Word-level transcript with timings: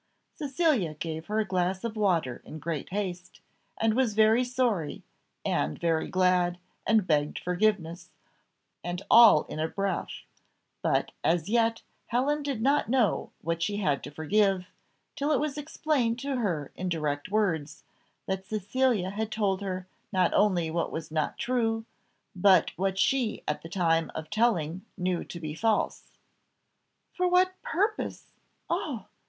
Cecilia 0.35 0.95
gave 0.95 1.27
her 1.27 1.37
a 1.41 1.45
glass 1.45 1.83
of 1.83 1.95
water 1.95 2.41
in 2.43 2.57
great 2.57 2.89
haste, 2.89 3.39
and 3.77 3.93
was 3.95 4.15
very 4.15 4.43
sorry, 4.43 5.03
and 5.45 5.77
very 5.77 6.07
glad, 6.07 6.57
and 6.87 7.05
begged 7.05 7.37
forgiveness, 7.37 8.09
and 8.83 9.03
all 9.11 9.43
in 9.43 9.59
a 9.59 9.67
breath: 9.67 10.23
but 10.81 11.11
as 11.23 11.49
yet 11.49 11.83
Helen 12.07 12.41
did 12.41 12.63
not 12.63 12.89
know 12.89 13.29
what 13.41 13.61
she 13.61 13.77
had 13.77 14.03
to 14.03 14.09
forgive, 14.09 14.65
till 15.15 15.31
it 15.31 15.39
was 15.39 15.55
explained 15.55 16.17
to 16.21 16.37
her 16.37 16.71
in 16.75 16.89
direct 16.89 17.29
words, 17.29 17.83
that 18.25 18.47
Cecilia 18.47 19.11
had 19.11 19.31
told 19.31 19.61
her 19.61 19.85
not 20.11 20.33
only 20.33 20.71
what 20.71 20.91
was 20.91 21.11
not 21.11 21.37
true, 21.37 21.85
but 22.35 22.71
what 22.75 22.97
she 22.97 23.43
at 23.47 23.61
the 23.61 23.69
time 23.69 24.09
of 24.15 24.31
telling 24.31 24.83
knew 24.97 25.23
to 25.25 25.39
be 25.39 25.53
false. 25.53 26.11
"For 27.13 27.27
what 27.29 27.53
purpose, 27.61 28.31
oh! 28.67 29.05